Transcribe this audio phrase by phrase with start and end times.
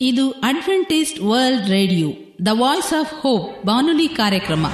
[0.00, 2.08] ಇದು Adventist World Radio
[2.46, 4.66] the Voice of Hope ಬಾನುಲಿ ಕಾರ್ಯಕ್ರಮ.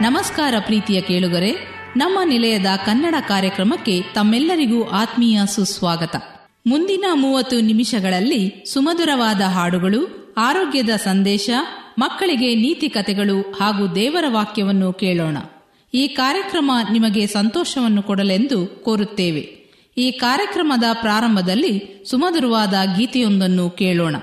[0.00, 1.52] ನಮಸ್ಕಾರ ಪ್ರೀತಿಯ ಕೇಳುಗರೆ,
[1.96, 6.16] ನಮ್ಮ ನಿಲಯದ ಕನ್ನಡ ಕಾರ್ಯಕ್ರಮಕ್ಕೆ ತಮ್ಮೆಲ್ಲರಿಗೂ ಆತ್ಮೀಯ ಸುಸ್ವಾಗತ.
[6.66, 11.50] ಮುಂದಿನ ಮೂವತ್ತು ನಿಮಿಷಗಳಲ್ಲಿ ಸುಮಧುರವಾದ ಹಾಡುಗಳು, ಆರೋಗ್ಯದ ಸಂದೇಶ,
[11.98, 15.36] ಮಕ್ಕಳಿಗೆ ನೀತಿ ಕಥೆಗಳು ಹಾಗೂ ದೇವರ ವಾಕ್ಯವನ್ನು ಕೇಳೋಣ.
[15.94, 19.40] ಈ ಕಾರ್ಯಕ್ರಮ ನಿಮಗೆ ಸಂತೋಷವನ್ನು ಕೊಡಲೆಂದು ಕೋರುತ್ತೇವೆ.
[19.98, 24.16] ಈ ಕಾರ್ಯಕ್ರಮದ ಪ್ರಾರಂಭದಲ್ಲಿ ಸುಮಧುರವಾದ ಗೀತೆಯೊಂದನ್ನು ಕೇಳೋಣ.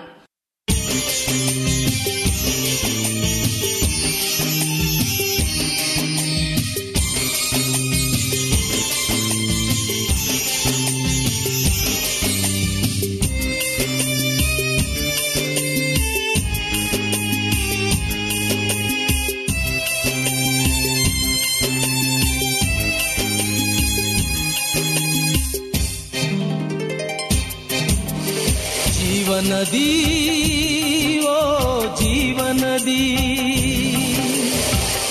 [31.20, 33.16] ಓ ಜೀವನದಿ.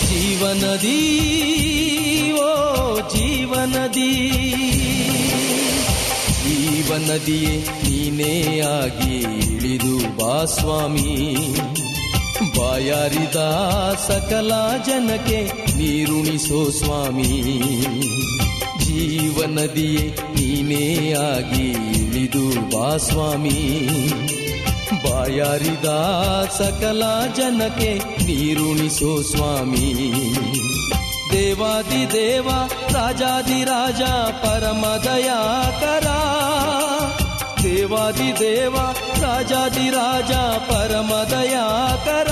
[0.08, 1.22] ಜೀವನದಿ
[3.02, 4.30] ಜೀವನದಿ.
[6.42, 11.36] ಜೀವನದಿಯೇ ನೀನೇ ಆಗಿ ಇಳಿದು ಬಾ ಸ್ವಾಮಿ.
[12.58, 13.36] ಬಾಯಾರಿದ
[14.06, 14.52] ಸಕಲ
[14.86, 17.42] ಜನಕ್ಕೆ ನೀರುಣಿಸೋ ಸ್ವಾಮಿ.
[18.84, 23.88] ಜೀವನದಿಯೇ ನೀನೇ ಆಗಿ ಇಳಿದು ಬಾ ಸ್ವಾಮಿ.
[25.22, 25.84] ಬಾಯಾರಿದ
[26.58, 27.02] ಸಕಲ
[27.36, 30.12] ಜನಕ್ಕೆ ನೀರುಣಿಸೋ ಸ್ವಾಮಿ.
[31.32, 32.48] ದೇವಾದಿ ದೇವ,
[32.92, 34.02] ರಾಜಾದಿ ರಾಜ,
[34.42, 36.06] ಪರಮ ದಯಾಕರ.
[37.62, 38.76] ದೇವಾದಿ ದೇವ,
[39.22, 40.32] ರಾಜಾದಿ ರಾಜ,
[40.70, 42.30] ಪರಮ ದಯಾಕರ.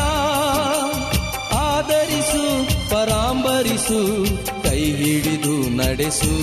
[1.54, 4.26] ಆದರಿಸು ಪರಾಂಬರಿಸು,
[4.62, 6.34] ಕೈ ಹಿಡಿದು ನಡೆಸು.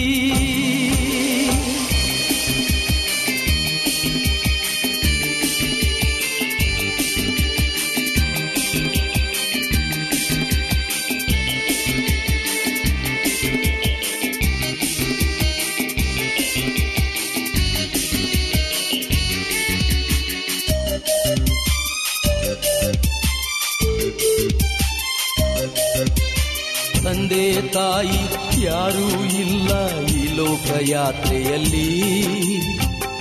[28.84, 31.88] ಯಾರೂ ಇಲ್ಲ ಈ ಲೋಕಯಾತ್ರೆಯಲ್ಲಿ.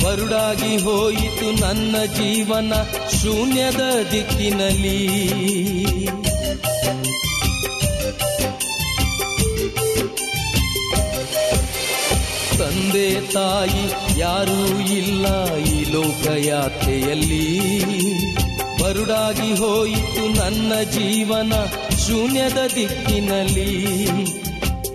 [0.03, 2.73] ಬರುಡಾಗಿ ಹೋಯಿತು ನನ್ನ ಜೀವನ
[3.21, 3.81] ಶೂನ್ಯದ
[4.11, 4.99] ದಿಕ್ಕಿನಲ್ಲಿ.
[12.57, 17.59] ತಂದೆ ತಾಯಿ ಯಾರೂ ಇಲ್ಲ ಈ ಲೋಕ ಯಾತ್ರೆಯಲ್ಲಿ
[18.83, 21.53] ಬರುಡಾಗಿ ಹೋಯಿತು ನನ್ನ ಜೀವನ
[22.07, 24.42] ಶೂನ್ಯದ ದಿಕ್ಕಿನಲ್ಲಿ.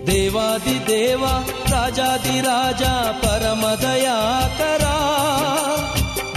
[0.09, 1.23] ದೇವಾದಿ ದೇವ
[1.71, 2.83] ರಾಜಾದಿ ರಾಜ
[3.23, 4.85] ಪರಮ ದಯಾಕರ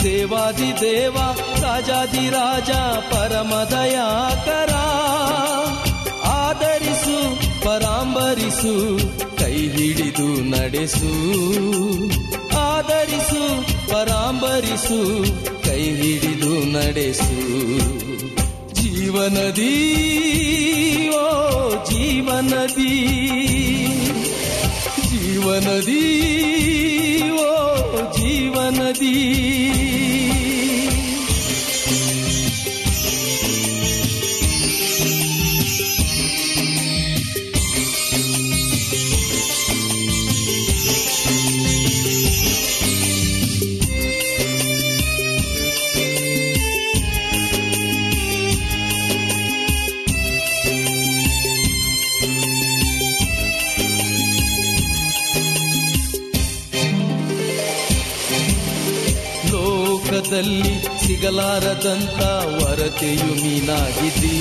[0.03, 1.17] ದೇವಾದಿ ದೇವ
[1.63, 2.71] ರಾಜಾದಿ ರಾಜ
[3.13, 4.73] ಪರಮ ದಯಾಕರ
[6.35, 7.19] ಆದರಿಸು
[7.65, 8.75] ಪರಾಂಬರಿಸು
[9.41, 11.13] ಕೈ ಹಿಡಿದು ನಡೆಸು
[12.65, 13.43] ಆದರಿಸು
[13.93, 15.01] ಪರಾಂಬರಿಸು
[15.65, 17.39] ಕೈ ಹಿಡಿದು ನಡೆಸು
[19.13, 19.73] ಜೀವನದಿ
[21.15, 22.95] ಓ ಜೀವನದಿ.
[25.11, 26.05] ಜೀವನದಿ
[27.31, 27.67] ಓ
[28.13, 29.72] ಜೀವನದಿ.
[60.13, 60.73] ಲೋಕದಲ್ಲಿ
[61.07, 62.21] ಸಿಗಲಾರದಂತ
[62.57, 64.41] ವರತೆಯು ನೀನಾಗಿದ್ದೀ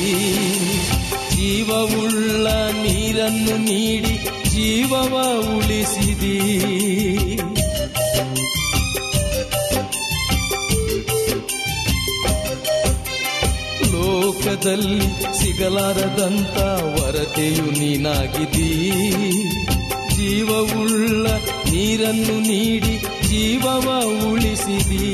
[1.35, 2.47] ಜೀವವುಳ್ಳ
[2.83, 4.13] ನೀರನ್ನು ನೀಡಿ
[4.50, 5.13] ಜೀವವ
[5.56, 6.35] ಉಳಿಸಿದಿ.
[13.94, 15.07] ಲೋಕದಲ್ಲಿ
[15.39, 16.57] ಸಿಗಲಾರದಂತ
[16.97, 18.71] ವರತೆಯು ನೀನಾಗಿದ್ದೀ
[20.17, 21.27] ಜೀವವುಳ್ಳ
[21.71, 22.94] ನೀರನ್ನು ನೀಡಿ
[23.29, 23.88] ಜೀವವ
[24.31, 25.07] ಉಳಿಸಿದಿ.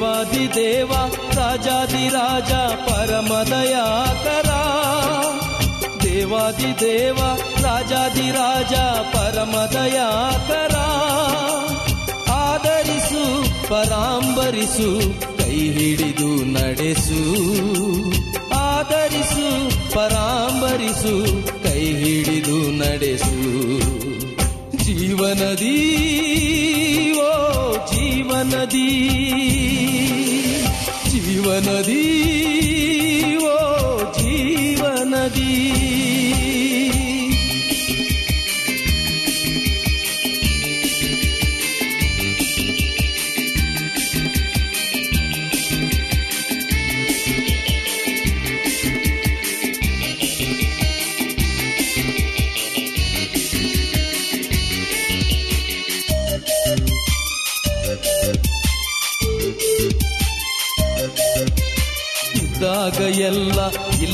[0.00, 0.92] ದೇವಾದಿ ದೇವ
[1.36, 2.52] ರಾಜಾದಿ ರಾಜ
[2.84, 4.50] ಪರಮದಯಾಕರ
[6.04, 7.18] ದೇವಾದಿ ದೇವ
[7.64, 8.74] ರಾಜಾದಿ ರಾಜ
[9.12, 10.76] ಪರಮದಯಾಕರ
[12.38, 13.24] ಆದರಿಸು
[13.68, 14.88] ಪರಾಂಬರಿಸು
[15.40, 17.20] ಕೈ ಹಿಡಿದು ನಡೆಸು
[18.62, 19.46] ಆದರಿಸು
[19.94, 21.14] ಪರಾಂಬರಿಸು
[21.66, 23.36] ಕೈ ಹಿಡಿದು ನಡೆಸು
[24.84, 25.76] ಜೀವನದಿ
[27.22, 27.30] ಓ
[27.90, 28.88] ಜೀವನದಿ
[31.52, 32.02] ಜೀವನದಿ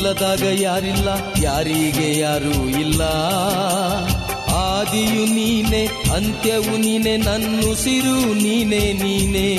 [0.07, 1.09] ಇಲ್ಲದಾಗ ಯಾರಿಲ್ಲ,
[1.43, 3.01] ಯಾರಿಗೆ ಯಾರೂ ಇಲ್ಲ.
[4.57, 5.81] ಆದಿಯು ನೀನೆ,
[6.15, 9.49] ಅಂತ್ಯವು ನೀನೆ ನನ್ನುಸಿರು ನೀನೆ ನೀನೆ.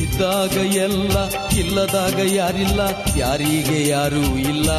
[0.00, 1.16] ಇದ್ದಾಗ ಎಲ್ಲ,
[1.58, 2.80] ಇಲ್ಲದಾಗ ಯಾರಿಲ್ಲ,
[3.16, 4.70] ಯಾರಿಗೆ ಯಾರೂ ಇಲ್ಲ.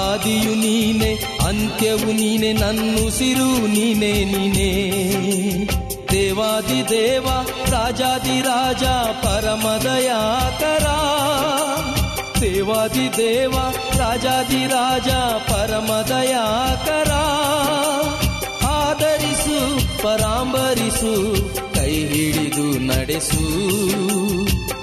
[0.00, 1.12] ಆದಿಯು ನೀನೆ,
[1.48, 4.70] ಅಂತ್ಯವು ನೀನೆ ನನ್ನುಸಿರು ನೀನೆ ನೀನೆ.
[6.14, 7.26] ದೇವಾದಿ ದೇವ,
[7.70, 8.84] ರಾಜಾದಿ ರಾಜ
[9.24, 10.86] ಪರಮದಯಾಕರ
[12.40, 13.52] ದೇವಾದಿ ದೇವ,
[13.98, 15.08] ರಾಜಾದಿ ರಾಜ
[15.52, 17.10] ಪರಮದಯಾಕರ
[18.66, 21.36] ಆದರಿಸು ಪರಾಂಬರಿಸು,
[21.74, 23.44] ಕೈ ಹಿಡಿದು ನಡೆಸು.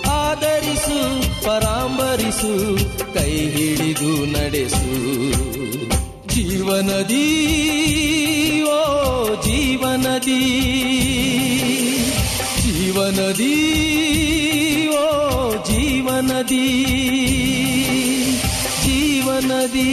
[0.10, 1.00] ಆದರಿಸು
[1.46, 2.78] ಪರಾಂಬರಿಸು,
[3.14, 5.61] ಕೈ ಹಿಡಿದು ನಡೆಸು.
[6.34, 7.28] ಜೀವನದಿ
[8.64, 8.82] ಓ
[9.36, 10.44] ಜೀವನದಿ.
[12.64, 13.56] ಜೀವನದಿ
[14.88, 16.68] ಓ ಜೀವನದಿ.
[18.86, 19.90] ಜೀವನದಿ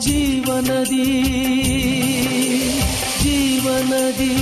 [0.00, 1.06] ಜೀವನದಿ.
[3.22, 4.34] ಜೀವನದಿ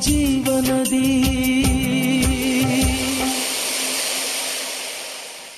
[0.00, 1.25] ಜೀವನದಿ.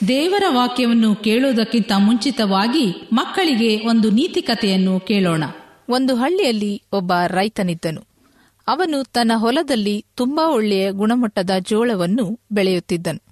[0.08, 5.44] ದೇವರ ವಾಕ್ಯವನ್ನು ಕೇಳುವುದಕ್ಕಿಂತ ಮುಂಚಿತವಾಗಿ ಮಕ್ಕಳಿಗೆ ಒಂದು ನೀತಿ ಕಥೆಯನ್ನು ಕೇಳೋಣ.
[5.88, 8.04] ಒಂದು ಹಳ್ಳಿಯಲ್ಲಿ ಒಬ್ಬ ರೈತನಿದ್ದನು.
[8.68, 13.22] ಅವನು ತನ್ನ ಹೊಲದಲ್ಲಿ ತುಂಬಾ ಒಳ್ಳೆಯ ಗುಣಮಟ್ಟದ ಜೋಳವನ್ನು ಬೆಳೆಯುತ್ತಿದ್ದನು.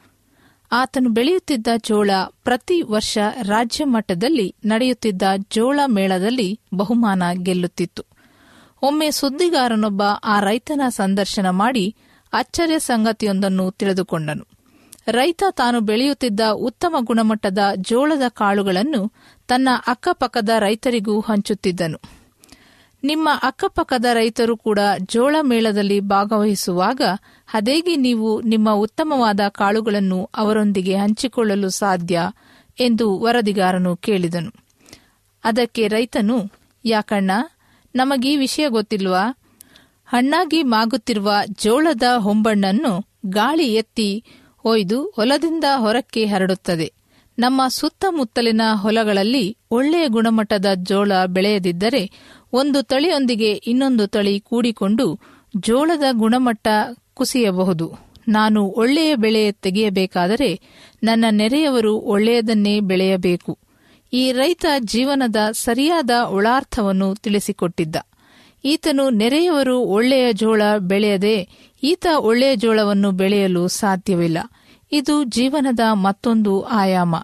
[0.73, 2.11] ಆತನು ಬೆಳೆಯುತ್ತಿದ್ದ ಜೋಳ
[2.45, 8.05] ಪ್ರತಿ ವರ್ಷ ರಾಜ್ಯ ಮಟ್ಟದಲ್ಲಿ ನಡೆಯುತ್ತಿದ್ದ ಜೋಳ ಮೇಳದಲ್ಲಿ ಬಹುಮಾನ ಗೆಲ್ಲುತ್ತಿತ್ತು.
[8.83, 11.97] ಒಮ್ಮೆ ಸುದ್ದಿಗಾರನೊಬ್ಬ ಆ ರೈತನ ಸಂದರ್ಶನ ಮಾಡಿ
[12.33, 14.56] ಅಚ್ಚರಿಯ ಸಂಗತಿಯೊಂದನ್ನು ತಿಳಿದುಕೊಂಡನು.
[15.09, 19.13] ರೈತ ತಾನು ಬೆಳೆಯುತ್ತಿದ್ದ ಉತ್ತಮ ಗುಣಮಟ್ಟದ ಜೋಳದ ಕಾಳುಗಳನ್ನು
[19.49, 22.01] ತನ್ನ ಅಕ್ಕಪಕ್ಕದ ರೈತರಿಗೂ ಹಂಚುತ್ತಿದ್ದನು.
[23.05, 27.01] ನಿಮ್ಮ ಅಕ್ಕಪಕ್ಕದ ರೈತರು ಕೂಡ ಜೋಳ ಮೇಳದಲ್ಲಿ ಭಾಗವಹಿಸುವಾಗ
[27.55, 32.21] ಅದೇಗೆ ನೀವು ನಿಮ್ಮ ಉತ್ತಮವಾದ ಕಾಳುಗಳನ್ನು ಅವರೊಂದಿಗೆ ಹಂಚಿಕೊಳ್ಳಲು ಸಾಧ್ಯ
[32.79, 34.51] ಎಂದು ವರದಿಗಾರನು ಕೇಳಿದನು.
[35.45, 36.51] ಅದಕ್ಕೆ ರೈತನು
[36.85, 37.31] ಯಾಕಣ್ಣ
[37.97, 39.39] ನಮಗೀ ವಿಷಯ ಗೊತ್ತಿಲ್ವಾ?
[40.07, 44.25] ಹಣ್ಣಾಗಿ ಮಾಗುತ್ತಿರುವ ಜೋಳದ ಹೊಂಬಣ್ಣನ್ನು ಗಾಳಿ ಎತ್ತಿ
[44.67, 46.93] ಒಯ್ದು ಹೊಲದಿಂದ ಹೊರಕ್ಕೆ ಹರಡುತ್ತದೆ.
[47.39, 52.11] ನಮ್ಮ ಸುತ್ತಮುತ್ತಲಿನ ಹೊಲಗಳಲ್ಲಿ ಒಳ್ಳೆಯ ಗುಣಮಟ್ಟದ ಜೋಳ ಬೆಳೆಯದಿದ್ದರೆ
[52.53, 55.21] ಒಂದು ತಳಿಯೊಂದಿಗೆ ಇನ್ನೊಂದು ತಳಿ ಕೂಡಿಕೊಂಡು
[55.57, 56.69] ಜೋಳದ ಗುಣಮಟ್ಟ
[57.15, 57.93] ಕುಸಿಯಬಹುದು.
[58.29, 60.61] ನಾನು ಒಳ್ಳೆಯ ಬೆಳೆ ತೆಗೆಯಬೇಕಾದರೆ
[61.03, 63.59] ನನ್ನ ನೆರೆಯವರು ಒಳ್ಳೆಯದನ್ನೇ ಬೆಳೆಯಬೇಕು.
[64.13, 67.97] ಈ ರೈತ ಜೀವನದ ಸರಿಯಾದ ಒಳಾರ್ಥವನ್ನು ತಿಳಿಸಿಕೊಟ್ಟಿದ್ದ.
[68.65, 71.49] ಈತನು ನೆರೆಯವರು ಒಳ್ಳೆಯ ಜೋಳ ಬೆಳೆಯದೆ
[71.83, 74.39] ಈತ ಒಳ್ಳೆಯ ಜೋಳವನ್ನು ಬೆಳೆಯಲು ಸಾಧ್ಯವಿಲ್ಲ.
[74.93, 77.17] ಇದು ಜೀವನದ ಮತ್ತೊಂದು ಆಯಾಮ,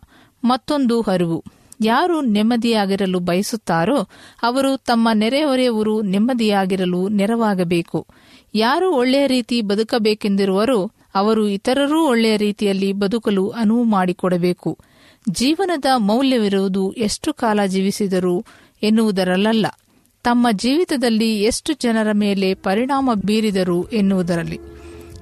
[0.44, 1.44] ಮತ್ತೊಂದು ಹರಿವು.
[1.84, 4.08] ಯಾರು ನೆಮ್ಮದಿಯಾಗಿರಲು ಬಯಸುತ್ತಾರೋ
[4.42, 8.06] ಅವರು ತಮ್ಮ ನೆರೆಹೊರೆಯವರು ನೆಮ್ಮದಿಯಾಗಿರಲು ನೆರವಾಗಬೇಕು.
[8.54, 14.78] ಯಾರು ಒಳ್ಳೆಯ ರೀತಿ ಬದುಕಬೇಕೆಂದಿರುವರೋ ಅವರು ಇತರರೂ ಒಳ್ಳೆಯ ರೀತಿಯಲ್ಲಿ ಬದುಕಲು ಅನುವು ಮಾಡಿಕೊಡಬೇಕು.
[15.30, 18.44] ಜೀವನದ ಮೌಲ್ಯವಿರುವುದು ಎಷ್ಟು ಕಾಲ ಜೀವಿಸಿದರು
[18.82, 19.66] ಎನ್ನುವುದರಲ್ಲ
[20.24, 24.60] ತಮ್ಮ ಜೀವಿತದಲ್ಲಿ ಎಷ್ಟು ಜನರ ಮೇಲೆ ಪರಿಣಾಮ ಬೀರಿದರು ಎನ್ನುವುದರಲ್ಲಿ.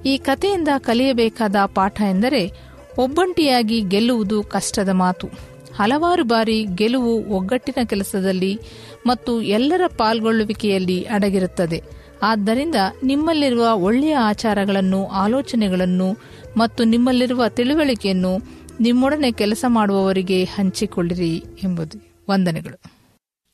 [0.07, 2.53] ಈ ಕಥೆಯಿಂದ ಕಲಿಯಬೇಕಾದ ಪಾಠ ಎಂದರೆ
[2.99, 5.29] ಒಬ್ಬಂಟಿಯಾಗಿ ಗೆಲ್ಲುವುದು ಕಷ್ಟದ ಮಾತು.
[5.77, 8.59] ಹಲವಾರು ಬಾರಿ ಗೆಲುವು ಒಗ್ಗಟ್ಟಿನ ಕೆಲಸದಲ್ಲಿ
[9.07, 11.83] ಮತ್ತು ಎಲ್ಲರ ಪಾಲ್ಗೊಳ್ಳುವಿಕೆಯಲ್ಲಿ ಅಡಗಿರುತ್ತದೆ.
[12.23, 16.17] ಆದ್ದರಿಂದ ನಿಮ್ಮಲ್ಲಿರುವ ಒಳ್ಳೆಯ ಆಚಾರಗಳನ್ನು, ಆಲೋಚನೆಗಳನ್ನು
[16.57, 18.39] ಮತ್ತು ನಿಮ್ಮಲ್ಲಿರುವ ತಿಳುವಳಿಕೆಯನ್ನು
[18.81, 22.83] ನಿಮ್ಮೊಡನೆ ಕೆಲಸ ಮಾಡುವವರಿಗೆ ಹಂಚಿಕೊಳ್ಳಿರಿ ಎಂಬುದು ವಂದನೆಗಳು.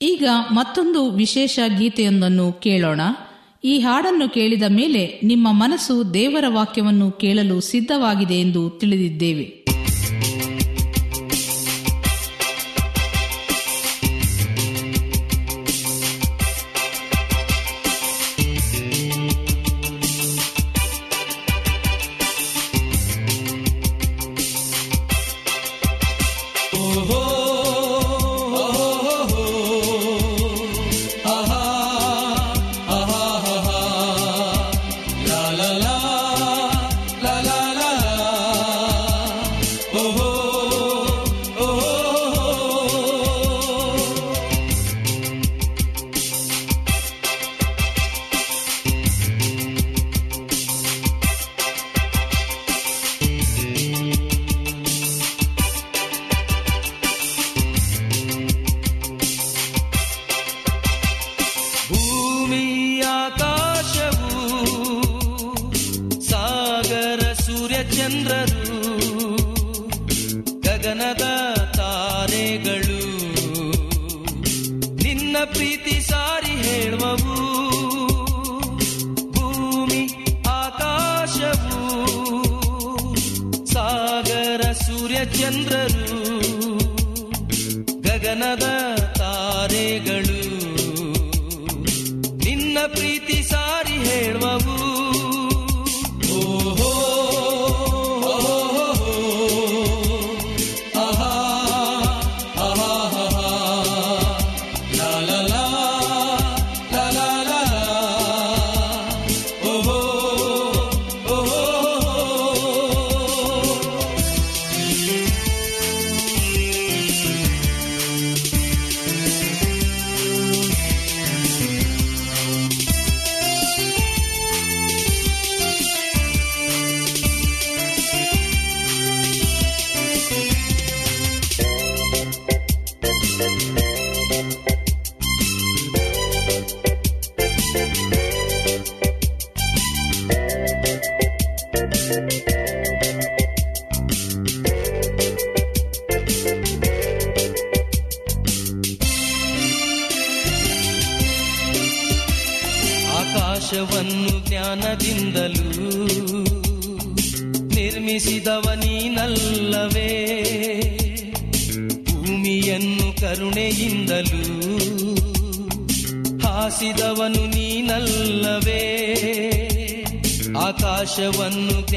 [0.03, 3.01] ಈಗ ಮತ್ತೊಂದು ವಿಶೇಷ ಗೀತೆಯೊಂದನ್ನು ಕೇಳೋಣ.
[3.67, 9.66] ಈ ಹಾಡನ್ನು ಕೇಳಿದ ಮೇಲೆ ನಿಮ್ಮ ಮನಸ್ಸು ದೇವರ ವಾಕ್ಯವನ್ನು ಕೇಳಲು ಸಿದ್ಧವಾಗಿದೆ ಎಂದು ತಿಳಿದಿದ್ದೇವೆ.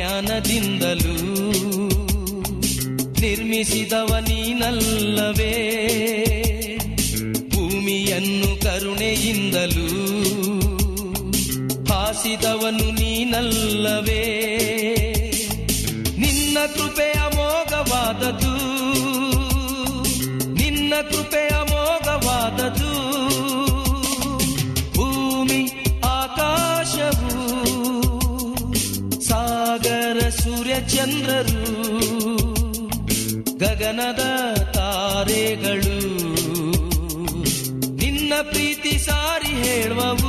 [0.10, 1.16] ಜ್ಞಾನದಿಂದಲೂ
[3.22, 5.54] ನಿರ್ಮಿಸಿದವ ನೀನಲ್ಲವೇ.
[7.50, 9.88] ಭೂಮಿಯನ್ನು ಕರುಣೆಯಿಂದಲೂ
[11.94, 14.24] ಹಾಸಿದವನು ನೀನಲ್ಲವೇ.
[16.18, 18.56] ನಿನ್ನ ಕೃಪೆ ಅಮೋಘವಾದದು
[20.54, 22.92] ನಿನ್ನ ಕೃಪೆ ಮೋಘವಾದದು
[30.88, 31.66] ಚಂದ್ರರು
[33.58, 34.24] ಗಗನದ
[34.74, 35.98] ತಾರೆಗಳು
[37.96, 40.29] ನಿನ್ನ ಪ್ರೀತಿ ಸಾರಿ ಹೇಳುವವು.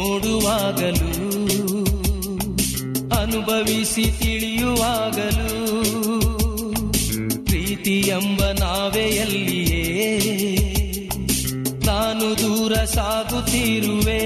[0.00, 1.12] ನೋಡುವಾಗಲೂ,
[3.20, 5.62] ಅನುಭವಿಸಿ ತಿಳಿಯುವಾಗಲೂ
[7.44, 10.18] ಪ್ರೀತಿ ಎಂಬ ನಾವೆಯಲ್ಲಿಯೇ,
[11.86, 14.20] ನಾನು ದೂರ ಸಾಗುತ್ತಿರುವೆ.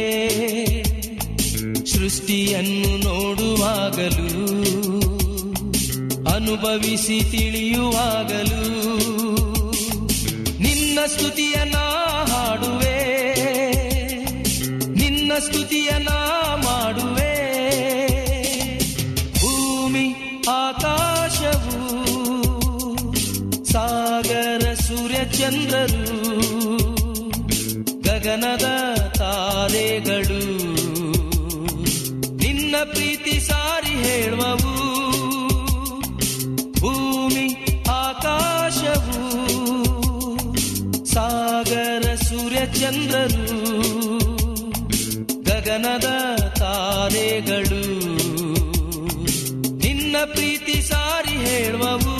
[1.86, 4.30] ಸೃಷ್ಟಿಯನ್ನು ನೋಡುವಾಗಲೂ,
[6.34, 8.62] ಅನುಭವಿಸಿ ತಿಳಿಯುವಾಗಲೂ,
[10.58, 12.03] ನಿನ್ನ ಸ್ತುತಿಯ ನಾ
[15.90, 17.34] ನಾ ಮಾಡುವೆ.
[19.40, 20.14] ಭೂಮಿ,
[20.50, 22.04] ಆಕಾಶವು,
[23.64, 26.34] ಸಾಗರ, ಸೂರ್ಯ, ಚಂದ್ರರು,
[28.02, 30.74] ಗಗನದ ತಾರೆಗಳು.
[32.36, 34.74] ನಿನ್ನ ಪ್ರೀತಿ ಸಾರಿ ಹೇಳುವವು.
[36.80, 39.24] ಭೂಮಿ, ಆಕಾಶವು,
[41.06, 44.03] ಸಾಗರ, ಸೂರ್ಯ, ಚಂದ್ರರು
[45.74, 47.82] ಗಗನದ ತಾರೆಗಳು.
[49.76, 52.13] ನಿನ್ನ ಪ್ರೀತಿ ಸಾರಿ ಹೇಳುವವು.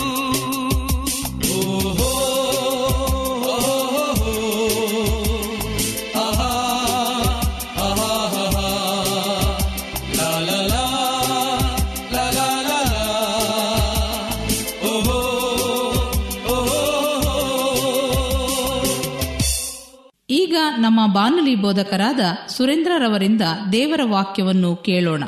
[21.13, 23.43] ಬಾನುಲಿ ಬೋಧಕರಾದ ಸುರೇಂದ್ರರವರಿಂದ
[23.73, 25.25] ದೇವರ ವಾಕ್ಯವನ್ನು ಕೇಳೋಣ.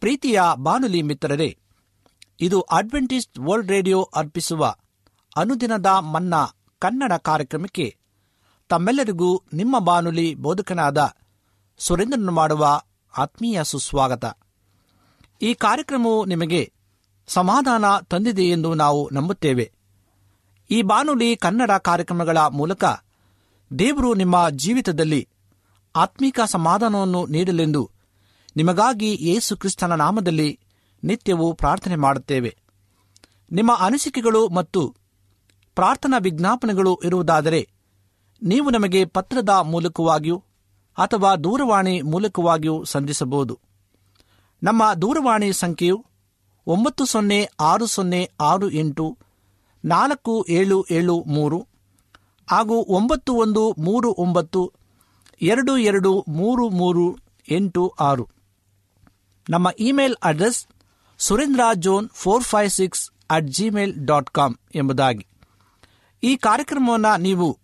[0.00, 1.58] ಪ್ರೀತಿಯ ಬಾನುಲಿ ಮಿತ್ರರೇ,
[2.40, 4.74] ಇದು ಅಡ್ವೆಂಟಿಸ್ಟ್ ವರ್ಲ್ಡ್ ರೇಡಿಯೋ ಅರ್ಪಿಸುವ
[5.36, 6.46] ಅನುದಿನದ ಮನ್ನಾ
[6.78, 7.96] ಕನ್ನಡ ಕಾರ್ಯಕ್ರಮಕ್ಕೆ
[8.68, 11.14] ತಮ್ಮೆಲ್ಲರಿಗೂ ನಿಮ್ಮ ಬಾನುಲಿ ಬೋಧಕನಾದ
[11.78, 12.82] ಸುರೇಂದ್ರನು ಮಾಡುವ
[13.18, 14.38] ಆತ್ಮೀಯ ಸುಸ್ವಾಗತ.
[15.42, 16.72] ಈ ಕಾರ್ಯಕ್ರಮವು ನಿಮಗೆ
[17.26, 19.72] ಸಮಾಧಾನ ತಂದಿದೆ ಎಂದು ನಾವು ನಂಬುತ್ತೇವೆ.
[20.70, 22.84] ಈ ಬಾನುಲಿ ಕನ್ನಡ ಕಾರ್ಯಕ್ರಮಗಳ ಮೂಲಕ
[23.78, 25.28] ದೇವರು ನಿಮ್ಮ ಜೀವಿತದಲ್ಲಿ
[25.96, 27.90] ಆತ್ಮಿಕ ಸಮಾಧಾನವನ್ನು ನೀಡಲೆಂದು
[28.56, 30.60] ನಿಮಗಾಗಿ ಯೇಸು ಕ್ರಿಸ್ತನ ನಾಮದಲ್ಲಿ
[31.04, 32.56] ನಿತ್ಯವೂ ಪ್ರಾರ್ಥನೆ ಮಾಡುತ್ತೇವೆ.
[33.52, 34.94] ನಿಮ್ಮ ಅನಿಸಿಕೆಗಳು ಮತ್ತು
[35.74, 37.68] ಪ್ರಾರ್ಥನಾ ವಿಜ್ಞಾಪನೆಗಳು ಇರುವುದಾದರೆ
[38.42, 40.42] ನೀವು ನಮಗೆ ಪತ್ರದ ಮೂಲಕವಾಗಿಯೂ
[40.98, 43.58] ಅಥವಾ ದೂರವಾಣಿ ಮೂಲಕವಾಗಿಯೂ ಸಂಧಿಸಬಹುದು.
[44.62, 46.04] ನಮ್ಮ ದೂರವಾಣಿ ಸಂಖ್ಯೆಯು
[46.66, 49.18] ಒಂಬತ್ತು ಸೊನ್ನೆ ಆರು ಸೊನ್ನೆ ಆರು ಎಂಟು
[49.84, 51.66] ನಾಲ್ಕು ಏಳು ಏಳು ಮೂರು
[52.50, 54.72] ಹಾಗೂ ಒಂಬತ್ತು ಒಂದು ಮೂರು ಒಂಬತ್ತು
[55.42, 58.28] ಎರಡು ಎರಡು ಮೂರು ಮೂರು ಎಂಟು ಆರು.
[59.50, 60.66] ನಮ್ಮ email address
[61.18, 65.26] Surendra zone four five six at Gmail dot com ಎಂಬುದಾಗಿ.
[66.22, 67.58] ಈ ಕಾರ್ಯಕ್ರಮವನ್ನು ನೀವು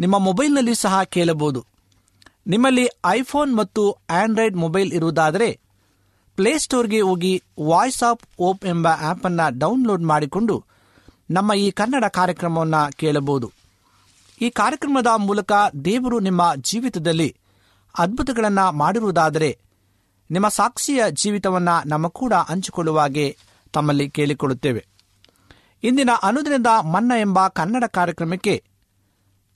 [0.00, 1.64] ನಿಮ್ಮ ಮೊಬೈಲ್ನಲ್ಲಿ ಸಹ ಕೇಳಬಹುದು.
[2.46, 5.60] ನಿಮ್ಮಲ್ಲಿ ಐಫೋನ್ ಮತ್ತು ಆಂಡ್ರಾಯ್ಡ್ ಮೊಬೈಲ್ ಇರುವುದಾದರೆ
[6.36, 10.64] ಪ್ಲೇಸ್ಟೋರ್ಗೆ ಹೋಗಿ ವಾಯ್ಸ್ ಆಫ್ ಓಪ್ ಎಂಬ ಆ್ಯಪನ್ನು ಡೌನ್ಲೋಡ್ ಮಾಡಿಕೊಂಡು
[11.30, 13.63] ನಮ್ಮ ಈ ಕನ್ನಡ ಕಾರ್ಯಕ್ರಮವನ್ನು ಕೇಳಬಹುದು.
[14.40, 15.52] ಈ ಕಾರ್ಯಕ್ರಮದ ಮೂಲಕ
[15.84, 17.36] ದೇವರು ನಿಮ್ಮ ಜೀವಿತದಲ್ಲಿ
[17.98, 19.58] ಅದ್ಭುತಗಳನ್ನು ಮಾಡಿರುವುದಾದರೆ
[20.30, 23.36] ನಿಮ್ಮ ಸಾಕ್ಷಿಯ ಜೀವಿತವನ್ನು ನಮ್ಮ ಕೂಡ ಹಂಚಿಕೊಳ್ಳುವಾಗೆ
[23.72, 24.86] ತಮ್ಮಲ್ಲಿ ಕೇಳಿಕೊಳ್ಳುತ್ತೇವೆ.
[25.82, 28.64] ಇಂದಿನ ಅನುದಿನದ ಮನ್ನ ಎಂಬ ಕನ್ನಡ ಕಾರ್ಯಕ್ರಮಕ್ಕೆ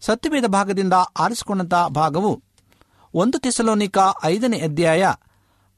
[0.00, 2.42] ಸತ್ಯವೇದ ಭಾಗದಿಂದ ಆರಿಸಿಕೊಂಡಂಥ ಭಾಗವು
[3.14, 5.12] ಒಂದು ತಿಸಲೋನಿಕ ಐದನೇ ಅಧ್ಯಾಯ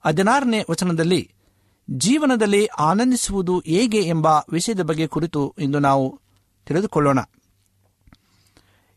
[0.06, 1.34] ಹದಿನಾರನೇ ವಚನದಲ್ಲಿ
[1.90, 6.20] ಜೀವನದಲ್ಲಿ ಆನಂದಿಸುವುದು ಹೇಗೆ ಎಂಬ ವಿಷಯದ ಬಗ್ಗೆ ಕುರಿತು ಇಂದು ನಾವು
[6.66, 7.18] ತಿಳಿದುಕೊಳ್ಳೋಣ.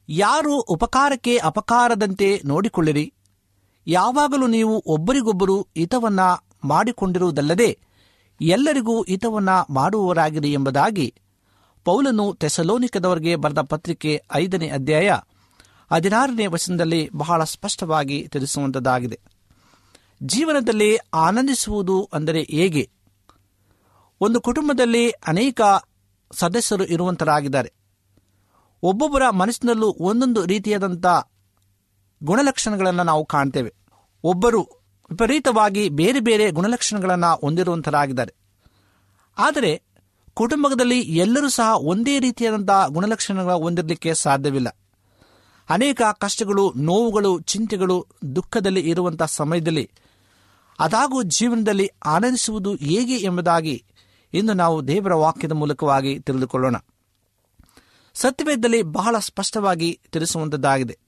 [0.10, 3.14] ಯಾರು ಉಪಕಾರಕ್ಕೆ ಅಪಕಾರದಂತೆ ನೋಡಿಕೊಳ್ಳಿರಿ.
[3.88, 6.20] ಯಾವಾಗಲೂ ನೀವು ಒಬ್ಬರಿಗೊಬ್ಬರು ಹಿತವನ್ನ
[6.64, 7.80] ಮಾಡಿಕೊಂಡಿರುವುದಲ್ಲದೆ
[8.42, 11.14] ಎಲ್ಲರಿಗೂ ಹಿತವನ್ನ ಮಾಡುವವರಾಗಿರಿ ಎಂಬುದಾಗಿ
[11.84, 15.18] ಪೌಲನು ತೆಸಲೋನಿಕದವರಿಗೆ ಬರೆದ ಪತ್ರಿಕೆ ಐದನೇ ಅಧ್ಯಾಯ
[15.92, 19.20] ಹದಿನಾರನೇ ವಚನದಲ್ಲಿ ಬಹಳ ಸ್ಪಷ್ಟವಾಗಿ ತಿಳಿಸುವಂತದಾಗಿದೆ
[20.24, 22.90] ಜೀವನದಲ್ಲಿ ಆನಂದಿಸುವುದು ಅಂದರೆ ಹೇಗೆ?
[24.22, 25.62] ಒಂದು ಕುಟುಂಬದಲ್ಲಿ ಅನೇಕ
[26.32, 27.74] ಸದಸ್ಯರು ಇರುವಂತರಾಗಿದ್ದಾರೆ.
[28.84, 31.06] ಒಬ್ಬೊಬ್ಬರ ಮನಸ್ಸಿನಲ್ಲೂ ಒಂದೊಂದು ರೀತಿಯಾದಂಥ
[32.24, 33.74] ಗುಣಲಕ್ಷಣಗಳನ್ನು ನಾವು ಕಾಣ್ತೇವೆ.
[34.24, 34.62] ಒಬ್ಬರು
[35.12, 38.34] ವಿಪರೀತವಾಗಿ ಬೇರೆ ಬೇರೆ ಗುಣಲಕ್ಷಣಗಳನ್ನು ಹೊಂದಿರುವಂಥರಾಗಿದ್ದಾರೆ
[39.38, 39.84] ಆದರೆ
[40.34, 44.78] ಕುಟುಂಬದಲ್ಲಿ ಎಲ್ಲರೂ ಸಹ ಒಂದೇ ರೀತಿಯಾದಂಥ ಗುಣಲಕ್ಷಣಗಳ ಹೊಂದಿರಲಿಕ್ಕೆ ಸಾಧ್ಯವಿಲ್ಲ.
[45.70, 49.92] ಅನೇಕ ಕಷ್ಟಗಳು, ನೋವುಗಳು, ಚಿಂತೆಗಳು ದುಃಖದಲ್ಲಿ ಇರುವಂಥ ಸಮಯದಲ್ಲಿ
[50.80, 53.86] ಅದಾಗೂ ಜೀವನದಲ್ಲಿ ಆನಂದಿಸುವುದು ಹೇಗೆ ಎಂಬುದಾಗಿ
[54.34, 56.76] ಇಂದು ನಾವು ದೇವರ ವಾಕ್ಯದ ಮೂಲಕವಾಗಿ ತಿಳಿದುಕೊಳ್ಳೋಣ.
[58.14, 61.00] ಸತ್ಯವೇದದಲ್ಲಿ ಬಹಳ ಸ್ಪಷ್ಟವಾಗಿ ತಿಳಿಸುವಂಥದ್ದಾಗಿದೆ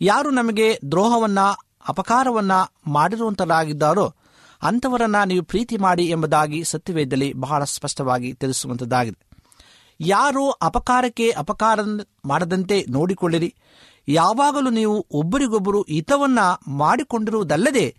[0.00, 1.38] ಯಾರು ನಮಗೆ ದ್ರೋಹವನ್ನ,
[1.88, 2.52] ಅಪಕಾರವನ್ನ
[2.86, 4.14] ಮಾಡಿರುವಂತರಾಗಿದ್ದಾರೋ
[4.62, 9.32] ಅಂಥವರನ್ನ ನೀವು ಪ್ರೀತಿ ಮಾಡಿ ಎಂಬುದಾಗಿ ಸತ್ಯವೇದದಲ್ಲಿ ಬಹಳ ಸ್ಪಷ್ಟವಾಗಿ ತಿಳಿಸುವಂಥದ್ದಾಗಿದೆ
[10.00, 11.78] ಯಾರು ಅಪಕಾರಕ್ಕೆ ಅಪಕಾರ
[12.24, 13.54] ಮಾಡದಂತೆ ನೋಡಿಕೊಳ್ಳಿರಿ.
[14.08, 17.96] ಯಾವಾಗಲೂ ನೀವು ಒಬ್ಬರಿಗೊಬ್ಬರು ಹಿತವನ್ನ ಮಾಡಿಕೊಂಡಿರುವುದಲ್ಲದೆ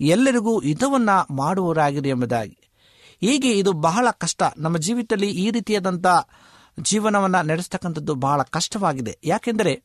[0.00, 2.58] ಎಲ್ಲರಿಗೂ ಹಿತವನ್ನ ಮಾಡುವವರಾಗಿರಿ ಎಂಬುದಾಗಿ.
[3.20, 4.42] ಹೀಗೆ ಇದು ಬಹಳ ಕಷ್ಟ.
[4.56, 6.06] ನಮ್ಮ ಜೀವಿತದಲ್ಲಿ ಈ ರೀತಿಯಾದಂಥ
[6.80, 9.18] ಜೀವನವನ್ನು ನಡೆಸ್ತಕ್ಕಂಥದ್ದು ಬಹಳ ಕಷ್ಟವಾಗಿದೆ.
[9.24, 9.82] ಯಾಕೆಂದರೆ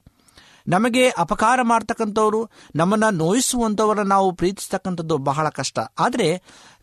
[0.67, 5.79] ನಮಗೆ ಅಪಕಾರ ಮಾಡ್ತಕ್ಕಂಥವ್ರು, ನಮ್ಮನ್ನು ನೋಯಿಸುವಂಥವರನ್ನು ನಾವು ಪ್ರೀತಿಸ್ತಕ್ಕಂಥದ್ದು ಬಹಳ ಕಷ್ಟ.
[5.99, 6.41] ಆದರೆ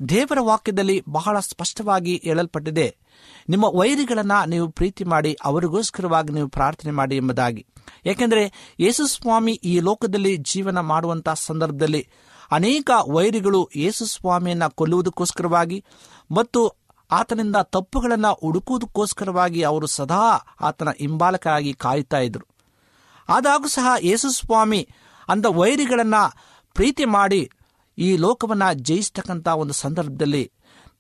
[0.09, 2.97] ದೇವರ ವಾಕ್ಯದಲ್ಲಿ ಬಹಳ ಸ್ಪಷ್ಟವಾಗಿ ಹೇಳಲ್ಪಟ್ಟಿದೆ.
[3.49, 7.67] ನಿಮ್ಮ ವೈರಿಗಳನ್ನು ನೀವು ಪ್ರೀತಿ ಮಾಡಿ, ಅವರಿಗೋಸ್ಕರವಾಗಿ ನೀವು ಪ್ರಾರ್ಥನೆ ಮಾಡಿ ಎಂಬುದಾಗಿ.
[8.07, 12.09] ಯಾಕೆಂದರೆ ಯೇಸುಸ್ವಾಮಿ ಈ ಲೋಕದಲ್ಲಿ ಜೀವನ ಮಾಡುವಂಥ ಸಂದರ್ಭದಲ್ಲಿ
[12.51, 15.85] ಅನೇಕ ವೈರಿಗಳು ಯೇಸುಸ್ವಾಮಿಯನ್ನು ಕೊಲ್ಲುವುದಕ್ಕೋಸ್ಕರವಾಗಿ
[16.31, 22.47] ಮತ್ತು ಆತನಿಂದ ತಪ್ಪುಗಳನ್ನು ಹುಡುಕುವುದಕ್ಕೋಸ್ಕರವಾಗಿ ಅವರು ಸದಾ ಆತನ ಹಿಂಬಾಲಕರಾಗಿ ಕಾಯುತ್ತಾ ಇದ್ರು.
[23.29, 24.89] ಆದಾಗೂ ಸಹ ಯೇಸುಸ್ವಾಮಿ
[25.29, 26.33] ಅಂದ ವೈರಿಗಳನ್ನು
[26.75, 27.51] ಪ್ರೀತಿ ಮಾಡಿ
[27.99, 30.53] ಈ ಲೋಕವನ್ನು ಜಯಿಸ್ತಕ್ಕಂಥ ಒಂದು ಸಂದರ್ಭದಲ್ಲಿ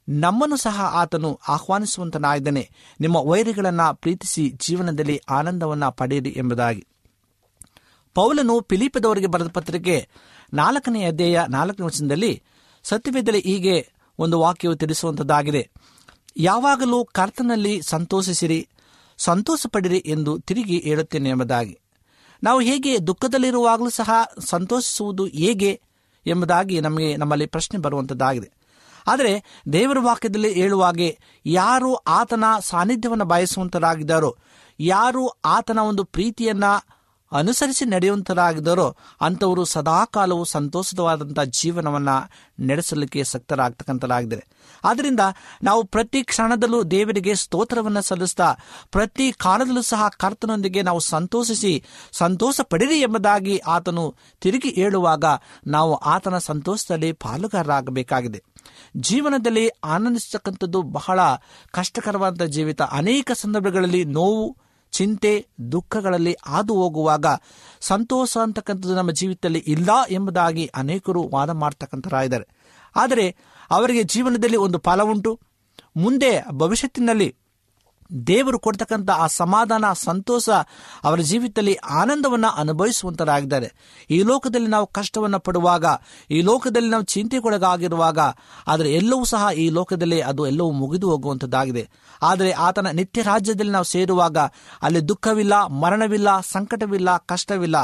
[0.08, 2.70] ನಮ್ಮನ್ನು ಸಹ ಆತನು ಆಹ್ವಾನಿಸುವಂತನಾಗಿದ್ದಾನೆ.
[3.00, 6.86] ನಿಮ್ಮ ವೈರಿಗಳನ್ನು ಪ್ರೀತಿಸಿ ಜೀವನದಲ್ಲಿ ಆನಂದವನ್ನು ಪಡೆಯಿರಿ ಎಂಬುದಾಗಿ.
[8.14, 10.08] ಪೌಲನು ಫಿಲಿಪದವರಿಗೆ ಬರೆದ ಪತ್ರಿಕೆ
[10.54, 12.42] ನಾಲ್ಕನೇ ಅಧ್ಯಾಯ ನಾಲ್ಕನೇ ವಚನದಲ್ಲಿ
[12.82, 15.70] ಸತ್ಯವೇದದಲ್ಲಿ ಹೀಗೆ ಒಂದು ವಾಕ್ಯವು ತಿಳಿಸುವಂಥದ್ದಾಗಿದೆ
[16.36, 18.68] ಯಾವಾಗಲೂ ಕರ್ತನಲ್ಲಿ ಸಂತೋಷಿಸಿರಿ
[19.18, 21.78] ಸಂತೋಷ ಪಡಿರಿ ಎಂದು ತಿರುಗಿ ಹೇಳುತ್ತೇನೆ ಎಂಬುದಾಗಿ.
[22.42, 25.80] ನಾವು ಹೇಗೆ ದುಃಖದಲ್ಲಿರುವಾಗಲೂ ಸಹ ಸಂತೋಷಿಸುವುದು ಹೇಗೆ
[26.26, 28.50] ಎಂಬುದಾಗಿ ನಮಗೆ ನಮ್ಮಲ್ಲಿ ಪ್ರಶ್ನೆ ಬರುವಂತದ್ದಾಗಿದೆ.
[29.06, 34.36] ಆದರೆ ದೇವರ ವಾಕ್ಯದಲ್ಲಿ ಹೇಳುವಾಗೆ ಯಾರು ಆತನ ಸಾನ್ನಿಧ್ಯವನ್ನು ಬಯಸುವಂತರಾಗಿದ್ದಾರೋ,
[34.80, 36.64] ಯಾರು ಆತನ ಒಂದು ಪ್ರೀತಿಯನ್ನ
[37.32, 42.08] ಅನುಸರಿಸಿ ನಡೆಯುವಂತರಾಗಿದ್ದರೂ ಅಂಥವರು ಸದಾಕಾಲವು ಸಂತೋಷವಾದಂಥ ಜೀವನವನ್ನ
[42.60, 44.46] ನಡೆಸಲಿಕ್ಕೆ ಸಕ್ತರಾಗ್ತಕ್ಕಂಥರಾಗಿದ್ದಾರೆ
[44.84, 45.20] ಆದ್ದರಿಂದ
[45.62, 48.56] ನಾವು ಪ್ರತಿ ಕ್ಷಣದಲ್ಲೂ ದೇವರಿಗೆ ಸ್ತೋತ್ರವನ್ನು ಸಲ್ಲಿಸ್ತಾ
[48.90, 55.24] ಪ್ರತಿ ಕಾಲದಲ್ಲೂ ಸಹ ಕರ್ತನೊಂದಿಗೆ ನಾವು ಸಂತೋಷಿಸಿ ಸಂತೋಷ ಪಡಿರಿ ಎಂಬುದಾಗಿ ಆತನು ತಿರುಗಿ ಹೇಳುವಾಗ
[55.66, 58.42] ನಾವು ಆತನ ಸಂತೋಷದಲ್ಲಿ ಪಾಲುಗಾರರಾಗಬೇಕಾಗಿದೆ.
[58.96, 61.20] ಜೀವನದಲ್ಲಿ ಆನಂದಿಸತಕ್ಕಂಥದ್ದು ಬಹಳ
[61.72, 64.56] ಕಷ್ಟಕರವಾದಂಥ ಜೀವಿತ ಅನೇಕ ಸಂದರ್ಭಗಳಲ್ಲಿ ನೋವು
[64.94, 65.32] ಚಿಂತೆ,
[65.72, 67.26] ದುಃಖಗಳಲ್ಲಿ ಹಾದು ಹೋಗುವಾಗ
[67.80, 72.46] ಸಂತೋಷ ಅಂತಕ್ಕಂಥದ್ದು ನಮ್ಮ ಜೀವಿತದಲ್ಲಿ ಇಲ್ಲ ಎಂಬುದಾಗಿ ಅನೇಕರು ವಾದ ಮಾಡ್ತಕ್ಕಂಥರಾಗಿದ್ದಾರೆ
[72.96, 73.26] ಆದರೆ
[73.70, 75.32] ಅವರಿಗೆ ಜೀವನದಲ್ಲಿ ಒಂದು ಫಲ ಉಂಟು
[75.96, 77.28] ಮುಂದೆ ಭವಿಷ್ಯತ್ತಿನಲ್ಲಿ
[78.10, 80.48] ದೇವರು ಕೊಡ್ತಕ್ಕಂಥ ಆ ಸಮಾಧಾನ, ಸಂತೋಷ
[81.04, 83.74] ಅವರ ಜೀವಿತದಲ್ಲಿ ಆನಂದವನ್ನು ಅನುಭವಿಸುವಂತರಾಗಿದ್ದಾರೆ.
[84.10, 85.84] ಈ ಲೋಕದಲ್ಲಿ ನಾವು ಕಷ್ಟವನ್ನು ಪಡುವಾಗ,
[86.30, 88.18] ಈ ಲೋಕದಲ್ಲಿ ನಾವು ಚಿಂತೆಗೊಳಗಾಗಿರುವಾಗ,
[88.68, 91.90] ಆದರೆ ಎಲ್ಲವೂ ಸಹ ಈ ಲೋಕದಲ್ಲಿ ಅದು ಎಲ್ಲವೂ ಮುಗಿದು ಹೋಗುವಂಥದ್ದಾಗಿದೆ
[92.22, 94.38] ಆದರೆ ಆತನ ನಿತ್ಯ ರಾಜ್ಯದಲ್ಲಿ ನಾವು ಸೇರುವಾಗ
[94.82, 97.76] ಅಲ್ಲಿ ದುಃಖವಿಲ್ಲ, ಮರಣವಿಲ್ಲ, ಸಂಕಟವಿಲ್ಲ, ಕಷ್ಟವಿಲ್ಲ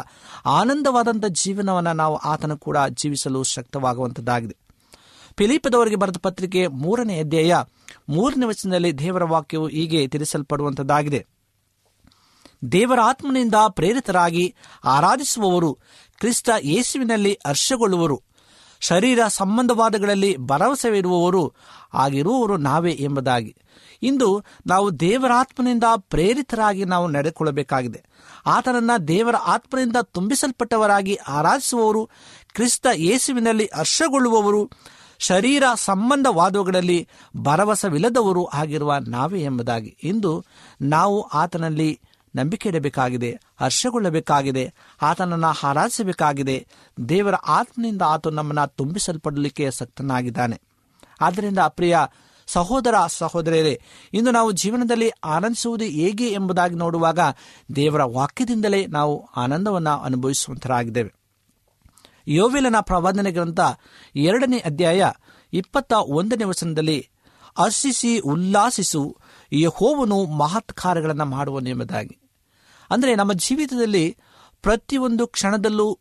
[0.47, 4.70] ಆನಂದವಾದಂಥ ಜೀವನವನ್ನು ನಾವು ಆತನ ಕೂಡ ಜೀವಿಸಲು ಶಕ್ತವಾಗುವಂಥದ್ದಾಗಿದೆ
[5.41, 7.63] ಫಿಲಿಪದವರಿಗೆ ಬರೆದ ಪತ್ರಿಕೆ ಮೂರನೇ ಅಧ್ಯಾಯ
[8.09, 11.27] ಮೂರನೇ ವಚನದಲ್ಲಿ ದೇವರ ವಾಕ್ಯವು ಹೀಗೆ ತಿಳಿಸಲ್ಪಡುವಂಥದ್ದಾಗಿದೆ
[12.73, 15.79] ದೇವರ ಆತ್ಮನಿಂದ ಪ್ರೇರಿತರಾಗಿ ಆರಾಧಿಸುವವರು
[16.19, 18.23] ಕ್ರಿಸ್ತ ಯೇಸುವಿನಲ್ಲಿ ಹರ್ಷಗೊಳ್ಳುವರು.
[18.81, 21.53] ಶರೀರ ಸಂಬಂಧವಾದಗಳಲ್ಲಿ ಭರವಸೆವಿರುವವರು
[21.95, 23.57] ಆಗಿರುವವರು ನಾವೇ ಎಂಬುದಾಗಿ.
[24.03, 28.05] ಇಂದು ನಾವು ದೇವರ ಆತ್ಮನಿಂದ ಪ್ರೇರಿತರಾಗಿ ನಾವು ನಡೆದುಕೊಳ್ಳಬೇಕಾಗಿದೆ.
[28.47, 32.11] ಆತನನ್ನ ದೇವರ ಆತ್ಮನಿಂದ ತುಂಬಿಸಲ್ಪಟ್ಟವರಾಗಿ ಆರಾಧಿಸುವವರು
[32.55, 34.71] ಕ್ರಿಸ್ತ ಯೇಸುವಿನಲ್ಲಿ ಹರ್ಷಗೊಳ್ಳುವವರು
[35.21, 40.45] ಶರೀರ ಸಂಬಂಧವಾದವುಗಳಲ್ಲಿ ಭರವಸವಿಲ್ಲದವರು ಆಗಿರುವ ನಾವೇ ಎಂಬುದಾಗಿ ಇಂದು
[40.83, 42.01] ನಾವು ಆತನಲ್ಲಿ
[42.37, 46.67] ನಂಬಿಕೆ ಇಡಬೇಕಾಗಿದೆ, ಹರ್ಷಗೊಳ್ಳಬೇಕಾಗಿದೆ, ಆತನನ್ನು ಆರಾಧಿಸಬೇಕಾಗಿದೆ
[47.09, 50.61] ದೇವರ ಆತ್ಮನಿಂದ ಆತ ನಮ್ಮನ್ನು ತುಂಬಿಸಲ್ಪಡಲಿಕ್ಕೆ ಸಕ್ತನಾಗಿದ್ದಾನೆ.
[51.21, 51.99] ಆದ್ದರಿಂದ ಪ್ರಿಯ
[52.47, 53.83] ಸಹೋದರ ಸಹೋದರಿಯರೇ,
[54.15, 57.19] ಇಂದು ನಾವು ಜೀವನದಲ್ಲಿ ಆನಂದಿಸುವುದು ಹೇಗೆ ಎಂಬುದಾಗಿ ನೋಡುವಾಗ
[57.77, 61.20] ದೇವರ ವಾಕ್ಯದಿಂದಲೇ ನಾವು ಆನಂದವನ್ನು ಅನುಭವಿಸುವಂತರಾಗಿದ್ದೇವೆ.
[62.31, 63.61] ಯೋವೆಲನ ಪ್ರವಾದನೆ ಗ್ರಂಥ
[64.17, 65.11] ಎರಡನೇ ಅಧ್ಯಾಯ
[65.53, 67.09] ಇಪ್ಪತ್ತ ಒಂದನೇ ವಚನದಲ್ಲಿ
[67.59, 69.17] ಹರ್ಷಿಸಿ ಉಲ್ಲಾಸಿಸು,
[69.53, 72.19] ಯಹೋವನು ಮಹತ್ಕಾರಗಳನ್ನು ಮಾಡುವ ಎಂಬುದಾಗಿ.
[72.91, 74.17] ಅಂದರೆ ನಮ್ಮ ಜೀವಿತದಲ್ಲಿ
[74.63, 75.99] ಪ್ರತಿಯೊಂದು ಕ್ಷಣದಲ್ಲೂ,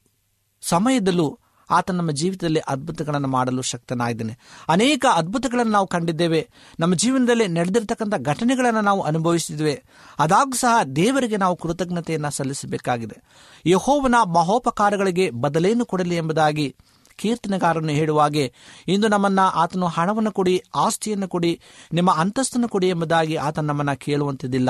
[0.62, 4.38] ಸಮಯದಲ್ಲೂ ಆತ ನಮ್ಮ ಜೀವಿತದಲ್ಲಿ ಅದ್ಭುತಗಳನ್ನು ಮಾಡಲು ಶಕ್ತನಾಗಿದ್ದಾನೆ.
[4.68, 6.50] ಅನೇಕ ಅದ್ಭುತಗಳನ್ನು ನಾವು ಕಂಡಿದ್ದೇವೆ.
[6.80, 9.84] ನಮ್ಮ ಜೀವನದಲ್ಲಿ ನಡೆದಿರ್ತಕ್ಕಂಥ ಘಟನೆಗಳನ್ನು ನಾವು ಅನುಭವಿಸಿದ್ದೇವೆ.
[10.20, 13.18] ಅದಾಗೂ ಸಹ ದೇವರಿಗೆ ನಾವು ಕೃತಜ್ಞತೆಯನ್ನು ಸಲ್ಲಿಸಬೇಕಾಗಿದೆ.
[13.70, 16.76] ಯಹೋವನ ಮಹೋಪಕಾರಗಳಿಗೆ ಬದಲೇನು ಕೊಡಲಿ ಎಂಬುದಾಗಿ
[17.16, 18.54] ಕೀರ್ತನೆಗಾರನು ಹೇಳುವಾಗೆ
[18.88, 21.62] ಇಂದು ನಮ್ಮನ್ನ ಆತನು ಹಣವನ್ನು ಕೊಡಿ, ಆಸ್ತಿಯನ್ನು ಕೊಡಿ,
[21.94, 24.70] ನಿಮ್ಮ ಅಂತಸ್ತನ್ನು ಕೊಡಿ ಎಂಬುದಾಗಿ ಆತ ನಮ್ಮನ್ನ ಕೇಳುವಂತಿದ್ದಿಲ್ಲ.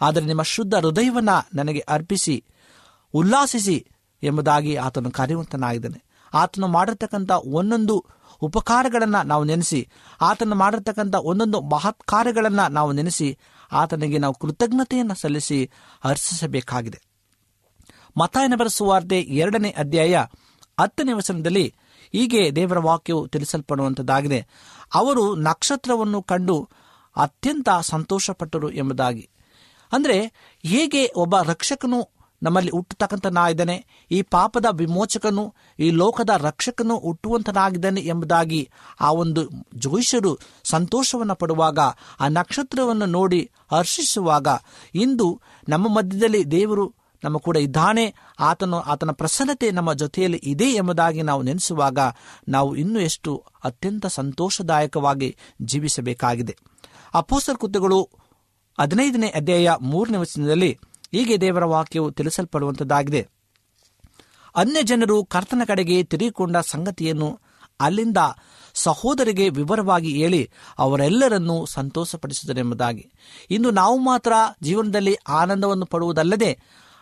[0.00, 2.44] ಆದರೆ ನಿಮ್ಮ ಶುದ್ಧ ಹೃದಯವನ್ನ ನನಗೆ ಅರ್ಪಿಸಿ,
[3.14, 3.86] ಉಲ್ಲಾಸಿಸಿ
[4.22, 6.09] ಎಂಬುದಾಗಿ ಆತನು ಕರೆಯುವಂತನಾಗಿದ್ದಾನೆ.
[6.34, 8.04] ಆತನು ಮಾಡಿರ್ತಕ್ಕಂಥ ಒಂದೊಂದು
[8.42, 9.88] ಉಪಕಾರಗಳನ್ನು ನಾವು ನೆನೆಸಿ,
[10.20, 13.38] ಆತನು ಮಾಡಿರ್ತಕ್ಕಂಥ ಒಂದೊಂದು ಮಹತ್ ಕಾರ್ಯಗಳನ್ನು ನಾವು ನೆನೆಸಿ,
[13.72, 15.70] ಆತನಿಗೆ ನಾವು ಕೃತಜ್ಞತೆಯನ್ನು ಸಲ್ಲಿಸಿ
[16.04, 17.00] ಹರ್ಷಿಸಬೇಕಾಗಿದೆ
[18.16, 20.24] ಮತಾಯನ ಬರೆಸುವಾರ್ತೆ ಎರಡನೇ ಅಧ್ಯಾಯ
[20.80, 21.74] ಹತ್ತನೇ ವಚನದಲ್ಲಿ
[22.12, 24.46] ಹೀಗೆ ದೇವರ ವಾಕ್ಯವು ತಿಳಿಸಲ್ಪಡುವಂಥದ್ದಾಗಿದೆ
[24.94, 26.68] ಅವರು ನಕ್ಷತ್ರವನ್ನು ಕಂಡು
[27.16, 29.30] ಅತ್ಯಂತ ಸಂತೋಷಪಟ್ಟರು ಎಂಬುದಾಗಿ.
[29.92, 30.24] ಅಂದರೆ,
[30.62, 39.48] ಹೇಗೆ ಒಬ್ಬ ರಕ್ಷಕನು ನಮ್ಮಲ್ಲಿ ಹುಟ್ಟತಕ್ಕಂಥನಾಗಿದ್ದಾನೆ ಈ ಪಾಪದ ವಿಮೋಚಕನು, ಈ ಲೋಕದ ರಕ್ಷಕನು ಹುಟ್ಟುವಂತನಾಗಿದ್ದಾನೆ ಎಂಬುದಾಗಿ ಆ ಒಂದು
[39.74, 41.78] ಜೋಯಿಷರು ಸಂತೋಷವನ್ನು ಪಡುವಾಗ,
[42.20, 44.48] ಆ ನಕ್ಷತ್ರವನ್ನು ನೋಡಿ ಹರ್ಷಿಸುವಾಗ,
[44.94, 48.14] ಇಂದು ನಮ್ಮ ಮಧ್ಯದಲ್ಲಿ ದೇವರು ನಮ್ಮ ಕೂಡ ಇದ್ದಾನೆ.
[48.40, 51.98] ಆತನು, ಆತನ ಪ್ರಸನ್ನತೆ ನಮ್ಮ ಜೊತೆಯಲ್ಲಿ ಇದೆ ಎಂಬುದಾಗಿ ನಾವು ನೆನೆಸುವಾಗ
[52.48, 56.56] ನಾವು ಇನ್ನೂ ಎಷ್ಟು ಅತ್ಯಂತ ಸಂತೋಷದಾಯಕವಾಗಿ ಜೀವಿಸಬೇಕಾಗಿದೆ.
[57.14, 58.08] ಅಪೋಸರ್ ಕೃತ್ಯಗಳು
[58.80, 60.78] ಹದಿನೈದನೇ ಅಧ್ಯಾಯ ಮೂರನೇ ವಚನದಲ್ಲಿ
[61.12, 63.28] ಹೀಗೆ ದೇವರ ವಾಕ್ಯವು ತಿಳಿಸಲ್ಪಡುವಂಥದ್ದಾಗಿದೆ
[64.54, 67.40] ಅನ್ಯ ಜನರು ಕರ್ತನ ಕಡೆಗೆ ತಿರುಗಿಕೊಂಡ ಸಂಗತಿಯನ್ನು
[67.80, 68.16] ಅಲ್ಲಿಂದ
[68.74, 73.12] ಸಹೋದರಿಗೆ ವಿವರವಾಗಿ ಹೇಳಿ ಅವರೆಲ್ಲರನ್ನೂ ಸಂತೋಷಪಡಿಸಿದರೆಂಬುದಾಗಿ.
[73.50, 76.58] ಇಂದು ನಾವು ಮಾತ್ರ ಜೀವನದಲ್ಲಿ ಆನಂದವನ್ನು ಪಡುವುದಲ್ಲದೆ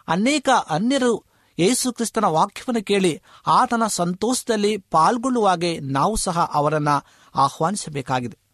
[0.08, 1.24] ಅನೇಕ ಅನ್ಯರು
[1.58, 8.47] ಯೇಸು ಕ್ರಿಸ್ತನ ವಾಕ್ಯವನ್ನು ಕೇಳಿ ಆತನ ಸಂತೋಷದಲ್ಲಿ ಪಾಲ್ಗೊಳ್ಳುವಾಗೆ ನಾವು ಸಹ ಅವರನ್ನು ಆಹ್ವಾನಿಸಬೇಕಾಗಿದೆ.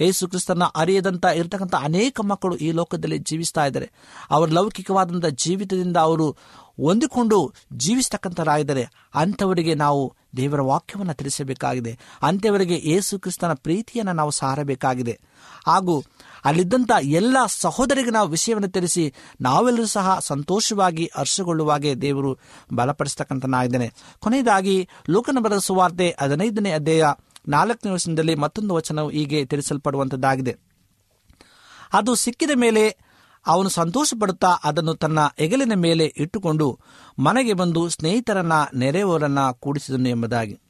[0.00, 3.90] ಯೇಸು ಕ್ರಿಸ್ತನ ಅರಿಯದಂತ ಇರತಕ್ಕಂಥ ಅನೇಕ ಮಕ್ಕಳು ಈ ಲೋಕದಲ್ಲಿ ಜೀವಿಸ್ತಾ ಇದ್ದಾರೆ.
[4.30, 6.30] ಅವರ ಲೌಕಿಕವಾದಂಥ ಜೀವಿತದಿಂದ ಅವರು
[6.78, 11.98] ಹೊಂದಿಕೊಂಡು ಜೀವಿಸ್ತಕ್ಕಂಥರಾಗಿದ್ದಾರೆ ಅಂಥವರಿಗೆ ನಾವು ದೇವರ ವಾಕ್ಯವನ್ನು ತಿಳಿಸಬೇಕಾಗಿದೆ.
[12.22, 15.20] ಅಂಥವರಿಗೆ ಯೇಸು ಕ್ರಿಸ್ತನ ಪ್ರೀತಿಯನ್ನು ನಾವು ಸಾರಬೇಕಾಗಿದೆ.
[15.66, 16.04] ಹಾಗೂ
[16.44, 22.38] ಅಲ್ಲಿದ್ದಂಥ ಎಲ್ಲ ಸಹೋದರಿಗೆ ನಾವು ವಿಷಯವನ್ನು ತಿಳಿಸಿ ನಾವೆಲ್ಲರೂ ಸಹ ಸಂತೋಷವಾಗಿ ಹರ್ಷಗೊಳ್ಳುವಾಗೆ ದೇವರು
[22.74, 27.04] ಬಲಪಡಿಸ್ತಕ್ಕಂಥನಾಗಿದ್ದಾನೆ ಕೊನೆಯದಾಗಿ ಲೋಕನ ಬರೆದ ಸುವಾರ್ತೆ ಹದಿನೈದನೇ ಅಧ್ಯಾಯ
[27.48, 30.56] ನಾಲ್ಕನೇ ವಚನದಲ್ಲಿ ಮತ್ತೊಂದು ವಚನವು ಹೀಗೆ ತಿಳಿಸಲ್ಪಡುವಂಥದ್ದಾಗಿದೆ
[31.92, 32.96] ಅದು ಸಿಕ್ಕಿದ ಮೇಲೆ
[33.46, 36.80] ಅವನು ಸಂತೋಷ ಪಡುತ್ತಾ ಅದನ್ನು ತನ್ನ ಹೆಗಲಿನ ಮೇಲೆ ಇಟ್ಟುಕೊಂಡು
[37.18, 40.60] ಮನೆಗೆ ಬಂದು ಸ್ನೇಹಿತರನ್ನ, ನೆರೆಯವರನ್ನ ಕೂಡಿಸಿದನು ಎಂಬುದಾಗಿ.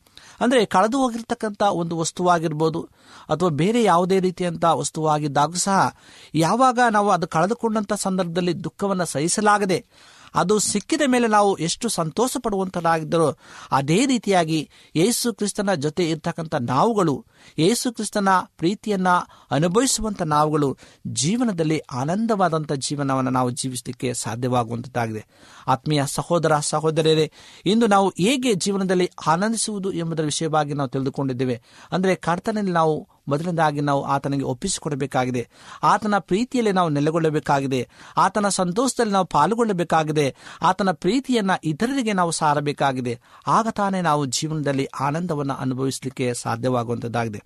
[0.41, 2.83] ಅಂದರೆ ಕಳೆದು ಹೋಗಿರ್ತಕ್ಕಂಥ ಒಂದು ವಸ್ತುವಾಗಿರ್ಬೋದು
[3.29, 5.97] ಅಥವಾ ಬೇರೆ ಯಾವುದೇ ರೀತಿಯಂಥ ವಸ್ತುವಾಗಿದ್ದಾಗೂ ಸಹ
[6.35, 9.87] ಯಾವಾಗ ನಾವು ಅದು ಕಳೆದುಕೊಂಡಂಥ ಸಂದರ್ಭದಲ್ಲಿ ದುಃಖವನ್ನು ಸಹಿಸಲಾಗದೆ
[10.35, 13.29] ಅದು ಸಿಕ್ಕಿದ ಮೇಲೆ ನಾವು ಎಷ್ಟು ಸಂತೋಷ ಪಡುವಂತರಾಗಿದ್ದರೋ
[13.73, 14.61] ಅದೇ ರೀತಿಯಾಗಿ
[14.95, 17.17] ಯೇಸು ಕ್ರಿಸ್ತನ ಜೊತೆ ಇರ್ತಕ್ಕಂಥ ನಾವುಗಳು
[17.59, 19.09] ಯೇಸು ಕ್ರಿಸ್ತನ ಪ್ರೀತಿಯನ್ನ
[19.51, 20.77] ಅನುಭವಿಸುವಂಥ ನಾವುಗಳು
[21.07, 25.27] ಜೀವನದಲ್ಲಿ ಆನಂದವಾದಂಥ ಜೀವನವನ್ನು ನಾವು ಜೀವಿಸಲಿಕ್ಕೆ ಸಾಧ್ಯವಾಗುವಂಥದ್ದಾಗಿದೆ
[25.67, 27.33] ಆತ್ಮೀಯ ಸಹೋದರ, ಸಹೋದರಿಯರೇ,
[27.67, 31.63] ಇಂದು ನಾವು ಹೇಗೆ ಜೀವನದಲ್ಲಿ ಆನಂದಿಸುವುದು ಎಂಬುದರ ವಿಷಯವಾಗಿ ನಾವು ತಿಳಿದುಕೊಂಡಿದ್ದೇವೆ.
[31.93, 35.49] ಅಂದರೆ ಕರ್ತನಲ್ಲಿ ನಾವು ಮೊದಲನೇದಾಗಿ ನಾವು ಆತನಿಗೆ ಒಪ್ಪಿಸಿಕೊಡಬೇಕಾಗಿದೆ.
[35.83, 37.89] ಆತನ ಪ್ರೀತಿಯಲ್ಲಿ ನಾವು ನೆಲೆಗೊಳ್ಳಬೇಕಾಗಿದೆ.
[38.17, 40.35] ಆತನ ಸಂತೋಷದಲ್ಲಿ ನಾವು ಪಾಲ್ಗೊಳ್ಳಬೇಕಾಗಿದೆ.
[40.63, 43.21] ಆತನ ಪ್ರೀತಿಯನ್ನ ಇತರರಿಗೆ ನಾವು ಸಾರಬೇಕಾಗಿದೆ.
[43.47, 47.43] ಆಗ ತಾನೇ ನಾವು ಜೀವನದಲ್ಲಿ ಆನಂದವನ್ನು ಅನುಭವಿಸಲಿಕ್ಕೆ ಸಾಧ್ಯವಾಗುವಂಥದ್ದಾಗಿದೆ sede.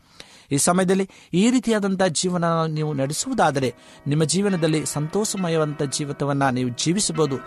[0.53, 3.75] ಈ ಸಮಯದಲ್ಲಿ ಈ ರೀತಿಯಾದಂಥ ಜೀವನ ನೀವು ನಡೆಸುವುದಾದರೆ
[4.07, 7.39] ನಿಮ್ಮ ಜೀವನದಲ್ಲಿ ಸಂತೋಷಮಯವಂತ ಜೀವಿತವನ್ನು ನೀವು ಜೀವಿಸಬಹುದು.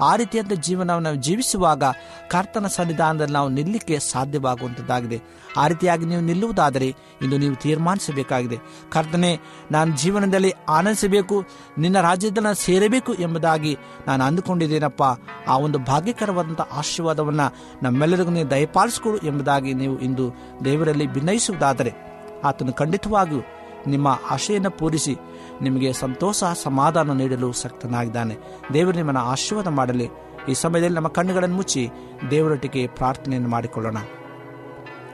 [0.00, 1.82] ಆ ರೀತಿಯಾದ ಜೀವನವನ್ನು ನಾವು ಜೀವಿಸುವಾಗ
[2.30, 5.22] ಕರ್ತನ ಸನ್ನಿಧಾನದಲ್ಲಿ ನಾವು ನಿಲ್ಲಕ್ಕೆ ಸಾಧ್ಯವಾಗುವಂಥದ್ದಾಗಿದೆ
[5.56, 6.86] ಆ ರೀತಿಯಾಗಿ ನೀವು ನಿಲ್ಲುವುದಾದರೆ
[7.22, 8.56] ಇಂದು ನೀವು ತೀರ್ಮಾನಿಸಬೇಕಾಗಿದೆ.
[8.92, 9.40] ಕರ್ತನೆ,
[9.70, 11.44] ನಾನು ಜೀವನದಲ್ಲಿ ಆನಂದಿಸಬೇಕು,
[11.78, 15.02] ನಿನ್ನ ರಾಜ್ಯದಲ್ಲಿ ಸೇರಬೇಕು ಎಂಬುದಾಗಿ ನಾನು ಅಂದುಕೊಂಡಿದ್ದೇನಪ್ಪ.
[15.48, 23.40] ಆ ಒಂದು ಭಾಗ್ಯಕರವಾದಂಥ ಆಶೀರ್ವಾದವನ್ನು ನಮ್ಮೆಲ್ಲರಿಗೂ ನೀವು ದಯಪಾಲಿಸಿಕೊಡು ಎಂಬುದಾಗಿ ನೀವು ಇಂದು ದೇವರಲ್ಲಿ ಭಿನ್ನಯಿಸುವುದಾದರೆ ಆತನು ಖಂಡಿತವಾಗಿಯೂ
[23.86, 25.16] ನಿಮ್ಮ ಆಶೆಯನ್ನು ಪೂರಿಸಿ
[25.62, 28.36] ನಿಮಗೆ ಸಂತೋಷ ಸಮಾಧಾನ ನೀಡಲು ಶಕ್ತನಾಗಿದ್ದಾನೆ
[28.74, 30.08] ದೇವರು ನಿಮ್ಮನ್ನು ಆಶೀರ್ವಾದ ಮಾಡಲಿ.
[30.48, 31.90] ಈ ಸಮಯದಲ್ಲಿ ನಮ್ಮ ಕಣ್ಣುಗಳನ್ನು ಮುಚ್ಚಿ
[32.30, 33.96] ದೇವರೊಟ್ಟಿಗೆ ಪ್ರಾರ್ಥನೆಯನ್ನು ಮಾಡಿಕೊಳ್ಳೋಣ.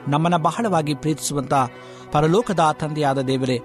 [0.08, 1.54] ನಮ್ಮನ್ನು ಬಹಳವಾಗಿ ಪ್ರೀತಿಸುವಂತ
[2.12, 3.58] ಪರಲೋಕದ ತಂದೆಯಾದ ದೇವರೇ,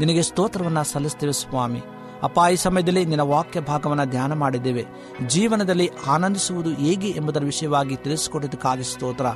[0.00, 1.82] ನಿನಗೆ ಸ್ತೋತ್ರವನ್ನು ಸಲ್ಲಿಸ್ತೇವೆ ಸ್ವಾಮಿ.
[2.22, 4.84] ಅಪ್ಪ, ಈ ಸಮಯದಲ್ಲಿ ನಿನ್ನ ವಾಕ್ಯ ಭಾಗವನ್ನು ಧ್ಯಾನ ಮಾಡಿದ್ದೇವೆ.
[5.26, 9.26] ಜೀವನದಲ್ಲಿ ಆನಂದಿಸುವುದು ಹೇಗೆ ಎಂಬುದರ ವಿಷಯವಾಗಿ ತಿಳಿಸಿಕೊಟ್ಟಿದ್ದಕ್ಕಾಗಿ ಸ್ತೋತ್ರ.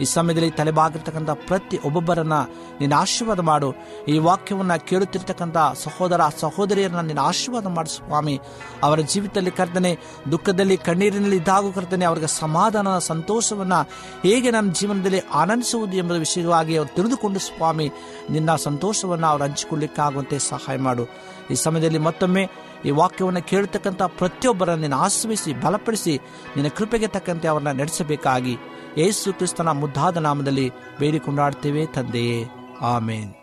[0.00, 2.32] ಈ ಸಮಯದಲ್ಲಿ ತಲೆಬಾಗಿರ್ತಕ್ಕಂಥ ಪ್ರತಿ ಒಬ್ಬೊಬ್ಬರನ್ನ
[2.80, 3.74] ನಿನ್ನ ಆಶೀರ್ವಾದ ಮಾಡು.
[4.08, 8.40] ಈ ವಾಕ್ಯವನ್ನ ಕೇಳುತ್ತಿರ್ತಕ್ಕಂಥ ಸಹೋದರ ಸಹೋದರಿಯರನ್ನ ನಿನ್ನ ಆಶೀರ್ವಾದ ಮಾಡು ಸ್ವಾಮಿ.
[8.82, 9.98] ಅವರ ಜೀವಿತದಲ್ಲಿ ಕರ್ತನೆ,
[10.32, 13.74] ದುಃಖದಲ್ಲಿ, ಕಣ್ಣೀರಿನಲ್ಲಿ ಇದ್ದಾಗ ಕರ್ತನೆ, ಅವರಿಗೆ ಸಮಾಧಾನ, ಸಂತೋಷವನ್ನ
[14.22, 17.90] ಹೇಗೆ ನಮ್ಮ ಜೀವನದಲ್ಲಿ ಆನಂದಿಸುವುದು ಎಂಬ ವಿಷಯವಾಗಿ ಅವರು ತಿಳಿದುಕೊಂಡು ಸ್ವಾಮಿ,
[18.30, 21.33] ನಿನ್ನ ಸಂತೋಷವನ್ನು ಅವರು ಹಂಚಿಕೊಳ್ಳಿಕ್ಕಾಗುವಂತೆ ಸಹಾಯ ಮಾಡು.
[21.50, 22.48] ಈ ಸಮಯದಲ್ಲಿ ಮತ್ತೊಮ್ಮೆ
[22.86, 26.16] ಈ ವಾಕ್ಯವನ್ನು ಕೇಳತಕ್ಕಂಥ ಪ್ರತಿಯೊಬ್ಬರನ್ನು ನೀನು ಆಶ್ರಯಿಸಿ, ಬಲಪಡಿಸಿ,
[26.56, 28.56] ನಿನ್ನ ಕೃಪೆಗೆ ತಕ್ಕಂತೆ ಅವರನ್ನ ನಡೆಸಬೇಕಾಗಿ
[28.98, 32.44] ಯೇಸು ಕ್ರಿಸ್ತನ ಮುದ್ದಾದ ನಾಮದಲ್ಲಿ ಬೇಡಿಕೊಂಡಾಡ್ತೇವೆ ತಂದೆಯೇ.
[32.80, 33.34] ಆಮೇನ್.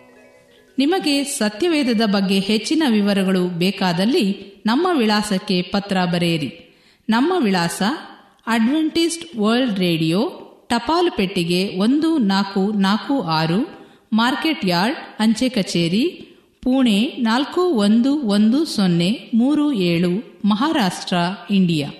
[0.78, 6.80] ನಿಮಗೆ ಸತ್ಯವೇದದ ಬಗ್ಗೆ ಹೆಚ್ಚಿನ ವಿವರಗಳು ಬೇಕಾದಲ್ಲಿ ನಮ್ಮ ವಿಳಾಸಕ್ಕೆ ಪತ್ರ ಬರೆಯಿರಿ.
[7.10, 7.82] ನಮ್ಮ ವಿಳಾಸ
[8.48, 10.30] ಅಡ್ವೆಂಟಿಸ್ಟ್ ವರ್ಲ್ಡ್ ರೇಡಿಯೋ,
[10.70, 16.31] ಟಪಾಲು ಪೆಟ್ಟಿಗೆ ಒಂದು ನಾಲ್ಕು ನಾಲ್ಕು ಆರು, ಮಾರ್ಕೆಟ್ ಯಾರ್ಡ್, ಅಂಚೆ ಕಚೇರಿ
[16.63, 20.10] ಪುಣೆ ನಾಲ್ಕು ಒಂದು ಒಂದು ಸೊನ್ನೆ ಮೂರು ಏಳು
[20.45, 21.15] ಮಹಾರಾಷ್ಟ್ರ,
[21.52, 21.91] ಇಂಡಿಯಾ.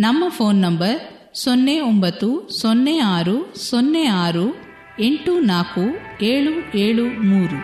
[0.00, 0.98] ನಮ್ಮ ಫೋನ್ ನಂಬರ್
[1.36, 4.54] ಸೊನ್ನೆ ಒಂಬತ್ತು ಸೊನ್ನೆ ಆರು ಸೊನ್ನೆ ಆರು
[5.00, 5.80] ಎಂಟು ನಾಲ್ಕು
[6.24, 7.56] ಏಳು ಏಳು ಮೂರು.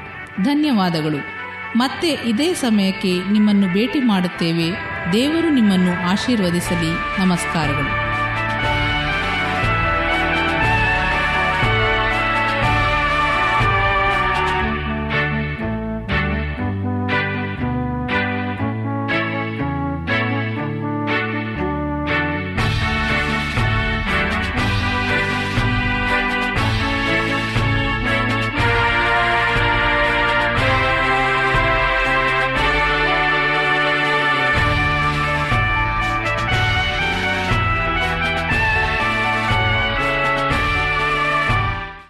[0.45, 1.19] ಧನ್ಯವಾದಗಳು.
[1.77, 4.71] ಮತ್ತೆ ಇದೇ ಸಮಯಕ್ಕೆ ನಿಮ್ಮನ್ನು ಭೇಟಿ ಮಾಡುತ್ತೇವೆ.
[5.13, 7.21] ದೇವರು ನಿಮ್ಮನ್ನು ಆಶೀರ್ವದಿಸಲಿ.
[7.21, 8.08] ನಮಸ್ಕಾರಗಳು.